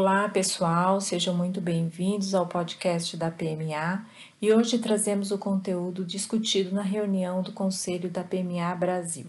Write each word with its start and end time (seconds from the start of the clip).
Olá, 0.00 0.28
pessoal, 0.28 1.00
sejam 1.00 1.34
muito 1.34 1.60
bem-vindos 1.60 2.32
ao 2.32 2.46
podcast 2.46 3.16
da 3.16 3.32
PMA 3.32 4.06
e 4.40 4.52
hoje 4.52 4.78
trazemos 4.78 5.32
o 5.32 5.38
conteúdo 5.38 6.04
discutido 6.04 6.72
na 6.72 6.82
reunião 6.82 7.42
do 7.42 7.50
Conselho 7.50 8.08
da 8.08 8.22
PMA 8.22 8.72
Brasil. 8.76 9.26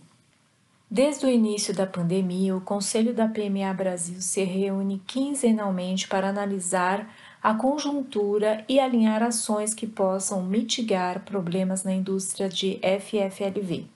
Desde 0.87 1.25
o 1.25 1.29
início 1.29 1.73
da 1.73 1.87
pandemia, 1.87 2.55
o 2.55 2.61
Conselho 2.61 3.15
da 3.15 3.27
PMA 3.27 3.73
Brasil 3.73 4.21
se 4.21 4.43
reúne 4.43 5.01
quinzenalmente 5.07 6.07
para 6.07 6.29
analisar 6.29 7.11
a 7.41 7.55
conjuntura 7.55 8.63
e 8.69 8.79
alinhar 8.79 9.23
ações 9.23 9.73
que 9.73 9.87
possam 9.87 10.43
mitigar 10.43 11.21
problemas 11.21 11.83
na 11.83 11.93
indústria 11.93 12.47
de 12.47 12.79
FFLV. 12.83 13.87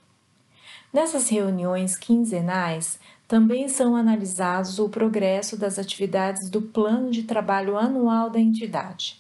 Nessas 0.91 1.29
reuniões 1.29 1.95
quinzenais, 1.95 2.99
também 3.33 3.67
são 3.67 3.95
analisados 3.95 4.77
o 4.77 4.87
progresso 4.87 5.57
das 5.57 5.79
atividades 5.79 6.51
do 6.51 6.61
plano 6.61 7.09
de 7.09 7.23
trabalho 7.23 7.75
anual 7.79 8.29
da 8.29 8.39
entidade. 8.39 9.19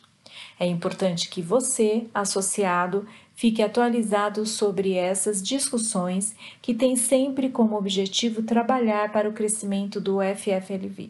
É 0.59 0.67
importante 0.67 1.27
que 1.29 1.41
você, 1.41 2.05
associado, 2.13 3.07
fique 3.33 3.63
atualizado 3.63 4.45
sobre 4.45 4.93
essas 4.93 5.41
discussões 5.41 6.35
que 6.61 6.75
têm 6.75 6.95
sempre 6.95 7.49
como 7.49 7.75
objetivo 7.75 8.43
trabalhar 8.43 9.11
para 9.11 9.27
o 9.27 9.33
crescimento 9.33 9.99
do 9.99 10.19
FFLV. 10.21 11.09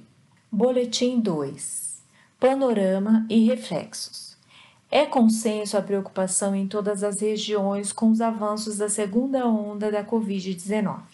Boletim 0.49 1.19
2: 1.19 2.01
Panorama 2.39 3.25
e 3.29 3.43
reflexos. 3.43 4.37
É 4.89 5.05
consenso 5.05 5.77
a 5.77 5.81
preocupação 5.81 6.55
em 6.55 6.67
todas 6.67 7.03
as 7.03 7.19
regiões 7.19 7.91
com 7.91 8.09
os 8.09 8.21
avanços 8.21 8.77
da 8.77 8.87
segunda 8.87 9.45
onda 9.45 9.91
da 9.91 10.05
Covid-19. 10.05 11.12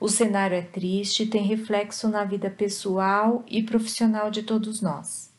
O 0.00 0.08
cenário 0.08 0.56
é 0.56 0.62
triste 0.62 1.22
e 1.22 1.26
tem 1.26 1.42
reflexo 1.42 2.08
na 2.08 2.24
vida 2.24 2.50
pessoal 2.50 3.44
e 3.46 3.62
profissional 3.62 4.30
de 4.30 4.42
todos 4.42 4.80
nós. 4.80 5.32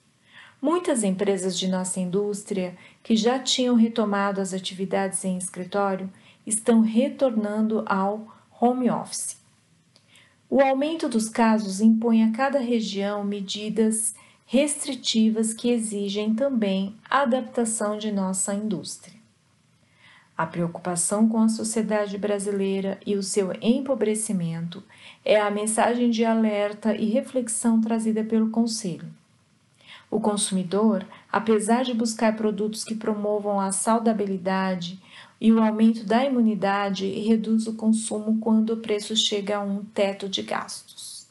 Muitas 0.62 1.04
empresas 1.04 1.58
de 1.60 1.68
nossa 1.68 2.00
indústria 2.00 2.76
que 3.04 3.16
já 3.16 3.38
tinham 3.38 3.76
retomado 3.76 4.42
as 4.42 4.54
atividades 4.54 5.24
em 5.24 5.38
escritório 5.38 6.10
estão 6.46 6.82
retornando 6.82 7.84
ao 7.86 8.28
home 8.60 8.90
office. 8.90 9.38
O 10.50 10.62
aumento 10.62 11.10
dos 11.10 11.28
casos 11.28 11.82
impõe 11.82 12.24
a 12.24 12.32
cada 12.32 12.60
região 12.60 13.24
medidas 13.24 14.16
restritivas 14.46 15.54
que 15.54 15.70
exigem 15.70 16.34
também 16.34 16.96
a 17.10 17.22
adaptação 17.22 17.98
de 17.98 18.12
nossa 18.12 18.54
indústria. 18.54 19.25
A 20.38 20.46
preocupação 20.46 21.30
com 21.30 21.40
a 21.40 21.48
sociedade 21.48 22.18
brasileira 22.18 23.00
e 23.06 23.16
o 23.16 23.24
seu 23.24 23.54
empobrecimento 23.62 24.84
é 25.24 25.40
a 25.40 25.50
mensagem 25.50 26.10
de 26.10 26.26
alerta 26.26 26.94
e 26.94 27.06
reflexão 27.06 27.80
trazida 27.80 28.22
pelo 28.22 28.50
Conselho. 28.50 29.08
O 30.12 30.20
consumidor, 30.20 31.06
apesar 31.32 31.84
de 31.84 31.94
buscar 31.94 32.36
produtos 32.36 32.84
que 32.84 32.96
promovam 32.96 33.60
a 33.60 33.72
saudabilidade 33.72 35.02
e 35.40 35.54
o 35.54 35.64
aumento 35.64 36.06
da 36.06 36.24
imunidade, 36.24 37.08
reduz 37.22 37.66
o 37.66 37.74
consumo 37.74 38.38
quando 38.40 38.72
o 38.72 38.78
preço 38.78 39.16
chega 39.16 39.58
a 39.58 39.62
um 39.62 39.86
teto 39.86 40.28
de 40.28 40.42
gastos. 40.42 41.28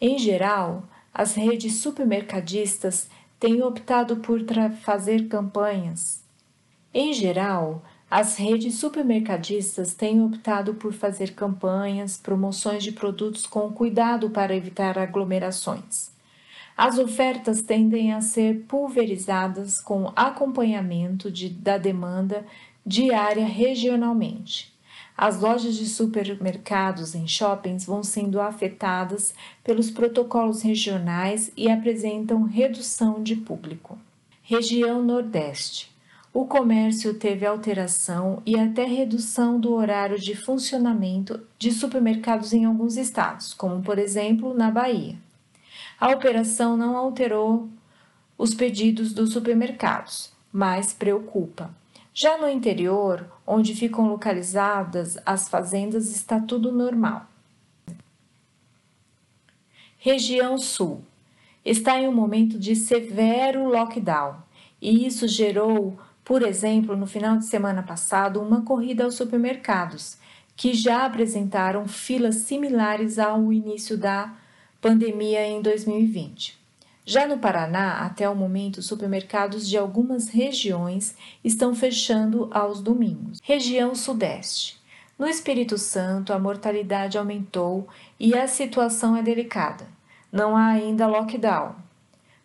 Em 0.00 0.16
geral, 0.18 0.88
as 1.12 1.34
redes 1.34 1.80
supermercadistas 1.80 3.08
têm 3.38 3.62
optado 3.62 4.16
por 4.16 4.40
fazer 4.82 5.28
campanhas. 5.28 6.22
Em 6.92 7.12
geral, 7.12 7.82
as 8.10 8.36
redes 8.36 8.76
supermercadistas 8.78 9.94
têm 9.94 10.22
optado 10.22 10.74
por 10.74 10.92
fazer 10.92 11.34
campanhas, 11.34 12.16
promoções 12.16 12.84
de 12.84 12.92
produtos 12.92 13.46
com 13.46 13.72
cuidado 13.72 14.30
para 14.30 14.54
evitar 14.54 14.98
aglomerações. 14.98 16.12
As 16.76 16.98
ofertas 16.98 17.62
tendem 17.62 18.12
a 18.12 18.20
ser 18.20 18.64
pulverizadas 18.68 19.80
com 19.80 20.12
acompanhamento 20.14 21.30
de, 21.30 21.48
da 21.48 21.78
demanda 21.78 22.44
diária 22.84 23.46
regionalmente. 23.46 24.72
As 25.16 25.40
lojas 25.40 25.76
de 25.76 25.86
supermercados 25.86 27.14
em 27.14 27.26
shoppings 27.26 27.86
vão 27.86 28.02
sendo 28.02 28.40
afetadas 28.40 29.32
pelos 29.62 29.90
protocolos 29.90 30.62
regionais 30.62 31.52
e 31.56 31.70
apresentam 31.70 32.42
redução 32.42 33.22
de 33.22 33.36
público. 33.36 33.96
Região 34.42 35.02
Nordeste 35.02 35.93
o 36.34 36.44
comércio 36.46 37.14
teve 37.14 37.46
alteração 37.46 38.42
e 38.44 38.58
até 38.58 38.84
redução 38.84 39.60
do 39.60 39.72
horário 39.72 40.18
de 40.18 40.34
funcionamento 40.34 41.40
de 41.56 41.70
supermercados 41.70 42.52
em 42.52 42.64
alguns 42.64 42.96
estados, 42.96 43.54
como 43.54 43.80
por 43.80 44.00
exemplo 44.00 44.52
na 44.52 44.68
Bahia. 44.68 45.16
A 45.98 46.08
operação 46.08 46.76
não 46.76 46.96
alterou 46.96 47.68
os 48.36 48.52
pedidos 48.52 49.12
dos 49.12 49.32
supermercados, 49.32 50.32
mas 50.52 50.92
preocupa. 50.92 51.72
Já 52.12 52.36
no 52.36 52.48
interior, 52.48 53.30
onde 53.46 53.72
ficam 53.72 54.08
localizadas 54.08 55.16
as 55.24 55.48
fazendas, 55.48 56.10
está 56.10 56.40
tudo 56.40 56.72
normal. 56.72 57.26
Região 59.98 60.58
Sul 60.58 61.00
está 61.64 61.96
em 62.00 62.08
um 62.08 62.12
momento 62.12 62.58
de 62.58 62.74
severo 62.74 63.68
lockdown 63.68 64.34
e 64.82 65.06
isso 65.06 65.28
gerou 65.28 65.96
por 66.24 66.42
exemplo, 66.42 66.96
no 66.96 67.06
final 67.06 67.36
de 67.36 67.44
semana 67.44 67.82
passado, 67.82 68.40
uma 68.40 68.62
corrida 68.62 69.04
aos 69.04 69.14
supermercados, 69.14 70.16
que 70.56 70.72
já 70.72 71.04
apresentaram 71.04 71.86
filas 71.86 72.36
similares 72.36 73.18
ao 73.18 73.52
início 73.52 73.98
da 73.98 74.32
pandemia 74.80 75.46
em 75.46 75.60
2020. 75.60 76.58
Já 77.06 77.26
no 77.26 77.38
Paraná, 77.38 77.98
até 77.98 78.26
o 78.28 78.34
momento, 78.34 78.80
supermercados 78.80 79.68
de 79.68 79.76
algumas 79.76 80.28
regiões 80.28 81.14
estão 81.42 81.74
fechando 81.74 82.48
aos 82.50 82.80
domingos. 82.80 83.40
Região 83.42 83.94
Sudeste. 83.94 84.82
No 85.18 85.28
Espírito 85.28 85.76
Santo, 85.76 86.32
a 86.32 86.38
mortalidade 86.38 87.18
aumentou 87.18 87.86
e 88.18 88.34
a 88.34 88.48
situação 88.48 89.14
é 89.14 89.22
delicada. 89.22 89.86
Não 90.32 90.56
há 90.56 90.68
ainda 90.68 91.06
lockdown, 91.06 91.74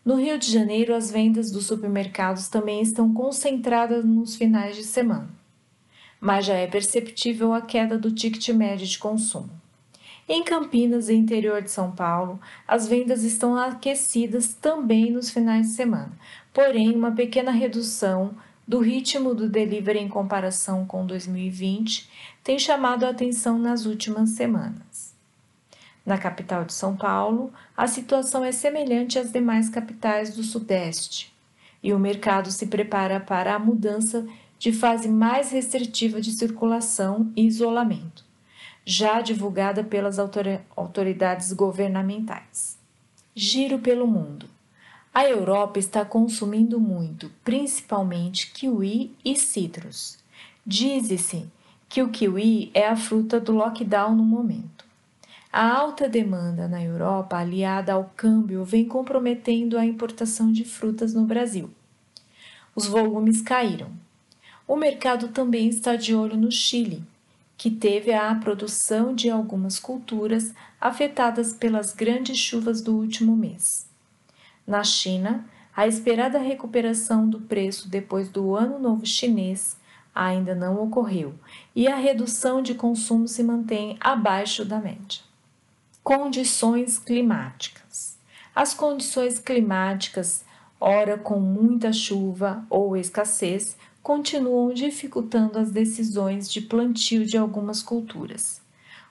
no 0.10 0.16
Rio 0.16 0.40
de 0.40 0.52
Janeiro, 0.52 0.96
as 0.96 1.12
vendas 1.12 1.52
dos 1.52 1.68
supermercados 1.68 2.48
também 2.48 2.82
estão 2.82 3.14
concentradas 3.14 4.04
nos 4.04 4.36
finais 4.36 4.76
de 4.76 4.84
semana, 4.84 5.30
mas 6.20 6.48
já 6.48 6.56
é 6.56 6.66
perceptível 6.66 7.54
a 7.54 7.62
queda 7.62 7.96
do 7.96 8.12
ticket 8.12 8.50
médio 8.50 8.88
de 8.88 8.98
consumo. 8.98 9.52
Em 10.28 10.44
Campinas 10.44 11.10
e 11.10 11.14
interior 11.14 11.62
de 11.62 11.70
São 11.70 11.92
Paulo, 11.92 12.40
as 12.68 12.88
vendas 12.88 13.22
estão 13.22 13.56
aquecidas 13.56 14.52
também 14.52 15.12
nos 15.12 15.30
finais 15.30 15.68
de 15.68 15.74
semana, 15.74 16.14
porém, 16.52 16.96
uma 16.96 17.12
pequena 17.12 17.52
redução 17.52 18.36
do 18.68 18.80
ritmo 18.80 19.36
do 19.36 19.48
delivery 19.48 20.00
em 20.00 20.08
comparação 20.10 20.88
com 20.88 21.06
2020 21.06 22.10
tem 22.44 22.58
chamado 22.58 23.04
a 23.04 23.10
atenção 23.10 23.60
nas 23.60 23.86
últimas 23.86 24.32
semanas. 24.32 25.09
Na 26.06 26.18
capital 26.18 26.66
de 26.66 26.74
São 26.74 26.96
Paulo, 26.96 27.52
a 27.76 27.88
situação 27.88 28.44
é 28.44 28.52
semelhante 28.52 29.20
às 29.20 29.32
demais 29.32 29.70
capitais 29.70 30.36
do 30.36 30.44
Sudeste 30.44 31.34
e 31.82 31.94
o 31.94 32.00
mercado 32.00 32.52
se 32.52 32.68
prepara 32.68 33.20
para 33.20 33.56
a 33.56 33.60
mudança 33.60 34.28
de 34.58 34.74
fase 34.74 35.08
mais 35.08 35.52
restritiva 35.52 36.20
de 36.20 36.32
circulação 36.32 37.32
e 37.36 37.46
isolamento, 37.46 38.26
já 38.86 39.22
divulgada 39.22 39.84
pelas 39.84 40.20
autoridades 40.76 41.54
governamentais. 41.54 42.78
Giro 43.34 43.80
pelo 43.80 44.06
mundo. 44.06 44.48
A 45.14 45.26
Europa 45.26 45.80
está 45.80 46.04
consumindo 46.04 46.80
muito, 46.80 47.32
principalmente 47.44 48.52
kiwi 48.52 49.16
e 49.24 49.36
citros. 49.36 50.20
Diz-se 50.66 51.48
que 51.88 52.02
o 52.04 52.10
kiwi 52.10 52.70
é 52.74 52.88
a 52.88 52.96
fruta 52.96 53.40
do 53.40 53.54
lockdown 53.54 54.16
no 54.16 54.24
momento. 54.24 54.86
A 55.52 55.68
alta 55.68 56.08
demanda 56.08 56.68
na 56.68 56.84
Europa, 56.84 57.36
aliada 57.36 57.94
ao 57.94 58.12
câmbio, 58.16 58.64
vem 58.64 58.86
comprometendo 58.86 59.80
a 59.80 59.86
importação 59.86 60.52
de 60.52 60.64
frutas 60.64 61.16
no 61.16 61.26
Brasil. 61.26 61.72
Os 62.76 62.86
volumes 62.86 63.42
caíram. 63.42 63.90
O 64.68 64.76
mercado 64.76 65.30
também 65.30 65.68
está 65.68 65.96
de 65.96 66.14
olho 66.14 66.38
no 66.38 66.52
Chile, 66.52 67.04
que 67.58 67.72
teve 67.72 68.14
a 68.14 68.34
produção 68.36 69.16
de 69.16 69.28
algumas 69.28 69.80
culturas 69.80 70.54
afetadas 70.80 71.52
pelas 71.52 71.96
grandes 71.96 72.38
chuvas 72.38 72.80
do 72.80 72.96
último 72.96 73.36
mês. 73.36 73.90
Na 74.68 74.84
China, 74.84 75.44
a 75.76 75.88
esperada 75.88 76.38
recuperação 76.38 77.28
do 77.28 77.40
preço 77.40 77.90
depois 77.90 78.30
do 78.30 78.56
Ano 78.56 78.78
Novo 78.78 79.04
Chinês 79.04 79.78
ainda 80.14 80.54
não 80.54 80.80
ocorreu 80.84 81.34
e 81.76 81.88
a 81.88 81.96
redução 81.96 82.62
de 82.62 82.76
consumo 82.76 83.28
se 83.28 83.42
mantém 83.42 83.98
abaixo 84.00 84.64
da 84.64 84.80
média. 84.80 85.29
Condições 86.04 86.98
climáticas. 86.98 88.18
As 88.56 88.74
condições 88.74 89.38
climáticas, 89.38 90.44
ora 90.80 91.18
com 91.18 91.40
muita 91.40 91.94
chuva 91.94 92.66
ou 92.70 92.98
escassez, 92.98 93.78
continuam 94.02 94.74
dificultando 94.74 95.60
as 95.60 95.72
decisões 95.72 96.52
de 96.52 96.62
plantio 96.62 97.26
de 97.26 97.38
algumas 97.38 97.84
culturas. 97.84 98.62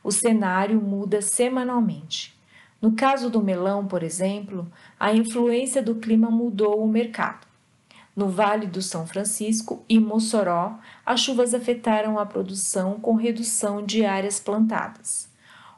O 0.03 0.11
cenário 0.11 0.81
muda 0.81 1.23
semanalmente. 1.23 2.37
No 2.81 2.93
caso 2.93 3.31
do 3.31 3.43
melão, 3.43 3.87
por 3.87 4.03
exemplo, 4.03 4.67
a 4.99 5.13
influência 5.13 5.83
do 5.83 5.97
clima 5.97 6.31
mudou 6.31 6.83
o 6.83 6.89
mercado. 6.89 7.47
No 8.17 8.29
Vale 8.29 8.67
do 8.67 8.83
São 8.83 9.07
Francisco 9.07 9.85
e 9.89 10.01
Mossoró, 10.01 10.79
as 11.07 11.21
chuvas 11.21 11.55
afetaram 11.55 12.19
a 12.19 12.27
produção 12.27 12.99
com 12.99 13.15
redução 13.15 13.85
de 13.85 14.05
áreas 14.05 14.41
plantadas. 14.41 15.29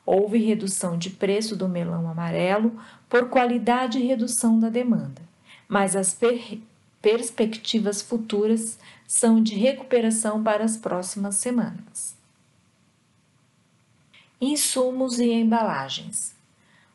Houve 0.05 0.39
redução 0.39 0.99
de 0.99 1.11
preço 1.11 1.55
do 1.57 1.69
melão 1.69 2.09
amarelo 2.09 2.79
por 3.09 3.29
qualidade 3.29 3.99
e 3.99 4.07
redução 4.07 4.59
da 4.59 4.69
demanda, 4.69 5.23
mas 5.69 5.95
as 5.95 6.15
per 6.15 6.61
perspectivas 7.01 8.03
futuras 8.03 8.79
são 9.07 9.43
de 9.43 9.55
recuperação 9.55 10.43
para 10.43 10.65
as 10.65 10.77
próximas 10.77 11.37
semanas. 11.37 12.15
Insumos 14.41 15.19
e 15.19 15.31
embalagens. 15.31 16.35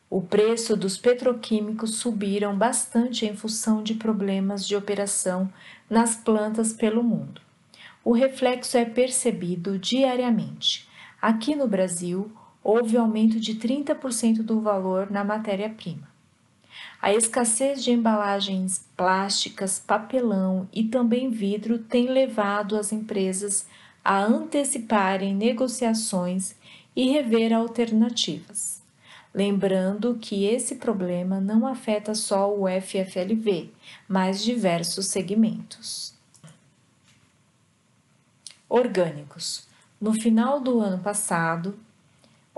O 0.08 0.22
preço 0.22 0.76
dos 0.76 0.96
petroquímicos 0.96 1.96
subiram 1.96 2.56
bastante 2.56 3.26
em 3.26 3.36
função 3.36 3.82
de 3.82 3.94
problemas 3.94 4.66
de 4.66 4.76
operação 4.76 5.52
nas 5.90 6.14
plantas 6.14 6.72
pelo 6.72 7.02
mundo. 7.02 7.40
O 8.04 8.12
reflexo 8.12 8.76
é 8.76 8.84
percebido 8.84 9.78
diariamente. 9.78 10.88
Aqui 11.20 11.56
no 11.56 11.66
Brasil, 11.66 12.30
houve 12.68 12.96
aumento 12.96 13.38
de 13.38 13.54
30% 13.54 14.38
do 14.42 14.60
valor 14.60 15.08
na 15.08 15.22
matéria-prima. 15.22 16.08
A 17.00 17.14
escassez 17.14 17.84
de 17.84 17.92
embalagens 17.92 18.84
plásticas, 18.96 19.78
papelão 19.78 20.68
e 20.72 20.82
também 20.82 21.30
vidro 21.30 21.78
tem 21.78 22.08
levado 22.08 22.76
as 22.76 22.90
empresas 22.90 23.68
a 24.04 24.20
anteciparem 24.20 25.32
negociações 25.32 26.56
e 26.96 27.08
rever 27.08 27.52
alternativas. 27.52 28.82
Lembrando 29.32 30.18
que 30.20 30.44
esse 30.44 30.74
problema 30.74 31.38
não 31.40 31.68
afeta 31.68 32.16
só 32.16 32.52
o 32.52 32.64
FFLV, 32.66 33.70
mas 34.08 34.42
diversos 34.42 35.06
segmentos. 35.06 36.12
Orgânicos. 38.68 39.68
No 40.00 40.12
final 40.12 40.60
do 40.60 40.80
ano 40.80 40.98
passado, 40.98 41.78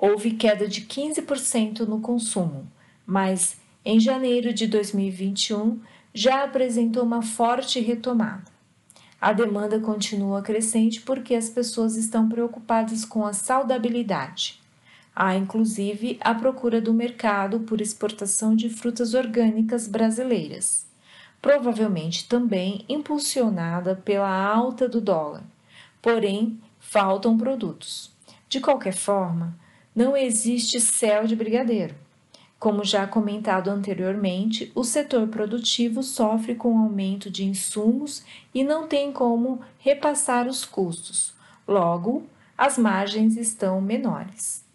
houve 0.00 0.30
queda 0.30 0.68
de 0.68 0.82
15% 0.82 1.80
no 1.80 2.00
consumo, 2.00 2.70
mas 3.04 3.56
em 3.84 3.98
janeiro 3.98 4.54
de 4.54 4.68
2021 4.68 5.80
já 6.14 6.44
apresentou 6.44 7.02
uma 7.02 7.20
forte 7.20 7.80
retomada. 7.80 8.44
A 9.20 9.32
demanda 9.32 9.80
continua 9.80 10.40
crescente 10.40 11.00
porque 11.00 11.34
as 11.34 11.50
pessoas 11.50 11.96
estão 11.96 12.28
preocupadas 12.28 13.04
com 13.04 13.26
a 13.26 13.32
saudabilidade. 13.32 14.60
Há 15.12 15.34
inclusive 15.34 16.16
a 16.20 16.32
procura 16.32 16.80
do 16.80 16.94
mercado 16.94 17.58
por 17.60 17.80
exportação 17.80 18.54
de 18.54 18.70
frutas 18.70 19.14
orgânicas 19.14 19.88
brasileiras, 19.88 20.86
provavelmente 21.42 22.28
também 22.28 22.84
impulsionada 22.88 23.96
pela 23.96 24.30
alta 24.30 24.88
do 24.88 25.00
dólar. 25.00 25.42
Porém, 26.00 26.56
faltam 26.78 27.36
produtos. 27.36 28.12
De 28.48 28.60
qualquer 28.60 28.94
forma, 28.94 29.58
não 29.94 30.16
existe 30.16 30.80
céu 30.80 31.26
de 31.26 31.34
brigadeiro. 31.34 31.94
Como 32.58 32.84
já 32.84 33.06
comentado 33.06 33.68
anteriormente, 33.68 34.72
o 34.74 34.82
setor 34.82 35.28
produtivo 35.28 36.02
sofre 36.02 36.56
com 36.56 36.74
o 36.74 36.78
aumento 36.78 37.30
de 37.30 37.44
insumos 37.44 38.24
e 38.52 38.64
não 38.64 38.88
tem 38.88 39.12
como 39.12 39.60
repassar 39.78 40.48
os 40.48 40.64
custos. 40.64 41.32
Logo, 41.66 42.24
as 42.56 42.76
margens 42.76 43.36
estão 43.36 43.80
menores. 43.80 44.67